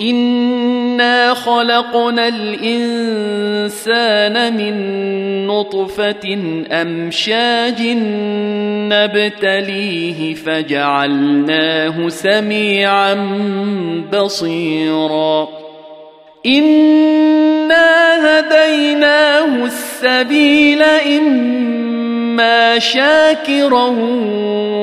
انا 0.00 1.34
خلقنا 1.34 2.28
الانسان 2.28 3.76
من 4.56 5.46
نطفه 5.46 6.38
امشاج 6.70 7.82
نبتليه 8.92 10.34
فجعلناه 10.34 12.08
سميعا 12.08 13.14
بصيرا 14.12 15.48
انا 16.46 18.38
هديناه 18.38 19.64
السبيل 19.64 20.82
اما 20.82 22.78
شاكرا 22.78 23.86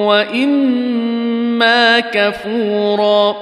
واما 0.05 1.99
كفورا 1.99 3.35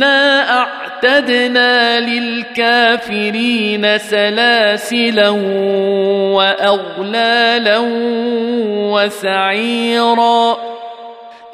انا 0.00 0.58
اعتدنا 0.58 2.00
للكافرين 2.00 3.98
سلاسلا 3.98 5.28
واغلالا 6.34 7.78
وسعيرا 8.92 10.56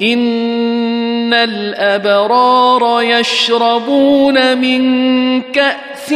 ان 0.01 1.33
الابرار 1.33 3.01
يشربون 3.01 4.57
من 4.57 5.41
كاس 5.41 6.09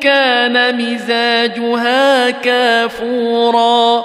كان 0.00 0.76
مزاجها 0.76 2.30
كافورا 2.30 4.04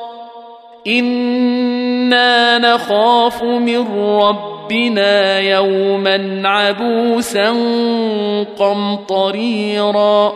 أنا 0.87 2.57
نخاف 2.57 3.43
من 3.43 3.87
ربنا 3.97 5.39
يوما 5.39 6.41
عبوسا 6.45 7.49
قمطريرا 8.59 10.33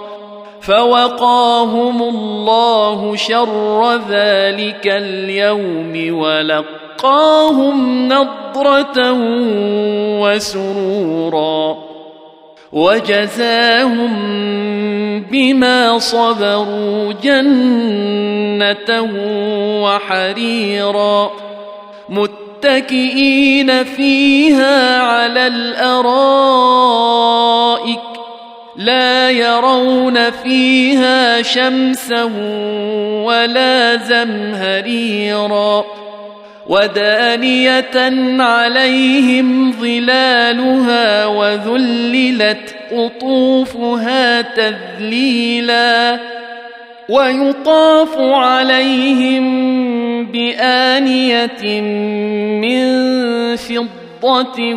فوقاهم 0.61 2.03
الله 2.03 3.15
شر 3.15 3.95
ذلك 4.09 4.87
اليوم 4.87 6.17
ولقاهم 6.19 8.07
نضره 8.07 9.13
وسرورا 10.21 11.84
وجزاهم 12.75 14.13
بما 15.31 15.99
صبروا 15.99 17.13
جنة 17.23 19.09
وحريرا 19.83 21.31
متكئين 22.09 23.83
فيها 23.83 25.01
على 25.01 25.47
الأرائك 25.47 26.65
لا 28.75 29.31
يرون 29.31 30.31
فيها 30.31 31.41
شمسا 31.41 32.23
ولا 33.23 33.95
زمهريرا 33.95 35.85
ودانية 36.67 37.95
عليهم 38.43 39.71
ظلالها 39.71 41.25
وذللت 41.25 42.75
قطوفها 42.91 44.41
تذليلا 44.41 46.19
ويطاف 47.09 48.17
عليهم 48.17 49.45
بآنية 50.25 51.81
من 52.61 52.85
فضة 53.55 54.73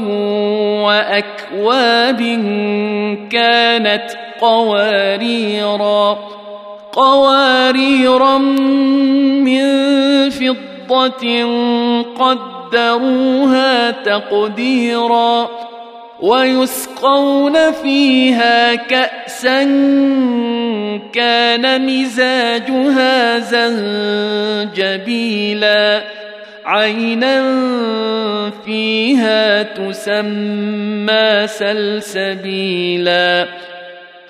وأكواب 0.85 2.21
كانت 3.31 4.05
قواريرا 4.41 6.19
قواريرا 6.93 8.39
من 8.39 9.61
فضه 10.89 12.03
قدروها 12.03 13.91
تقديرا 13.91 15.51
ويسقون 16.21 17.73
فيها 17.73 18.75
كأسا 18.75 19.63
كان 21.13 21.87
مزاجها 21.87 23.39
زنجبيلا 24.69 26.03
عينا 26.65 27.43
فيها 28.65 29.63
تسمى 29.63 31.47
سلسبيلا 31.47 33.47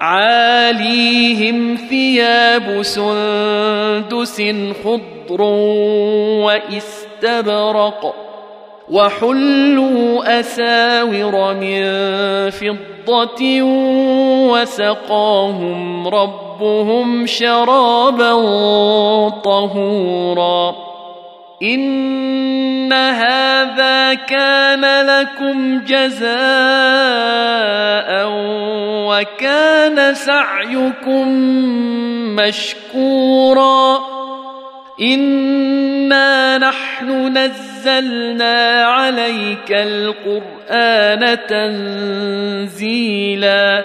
عاليهم 0.00 1.76
ثياب 1.88 2.82
سندس 2.82 4.42
خضر 4.84 5.42
واستبرق 6.42 8.14
وحلوا 8.90 10.40
أساور 10.40 11.54
من 11.54 11.84
فضة 12.50 13.62
وسقاهم 14.52 16.08
ربهم 16.08 17.26
شرابا 17.26 18.32
طهورا 19.44 20.93
ان 21.64 22.92
هذا 22.92 24.14
كان 24.14 25.06
لكم 25.06 25.80
جزاء 25.80 26.34
وكان 29.08 30.14
سعيكم 30.14 31.28
مشكورا 32.36 34.14
انا 35.00 36.58
نحن 36.58 37.38
نزلنا 37.38 38.84
عليك 38.84 39.70
القران 39.70 41.38
تنزيلا 42.68 43.84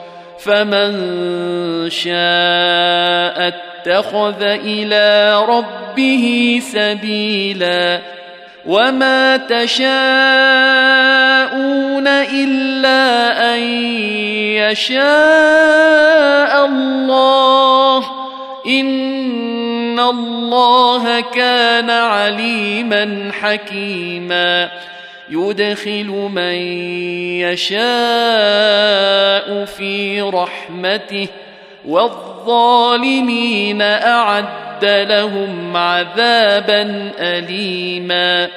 فمن 0.43 0.91
شاء 1.89 3.47
اتخذ 3.47 4.41
إلى 4.41 5.39
ربه 5.49 6.59
سبيلا 6.73 8.01
وما 8.65 9.37
تشاءون 9.37 9.87
إلا 12.07 13.01
أن 13.55 13.59
يشاء 14.71 15.05
الله 16.65 17.97
إن 18.67 19.99
الله 19.99 21.19
كان 21.19 21.89
عليما 21.89 23.31
حكيما 23.41 24.69
يدخل 25.31 26.07
من 26.07 26.55
يشاء 27.41 27.81
في 29.65 30.21
رحمته 30.21 31.27
والظالمين 31.85 33.81
أعد 33.81 34.85
لهم 34.85 35.77
عذابا 35.77 37.11
اليما 37.19 38.47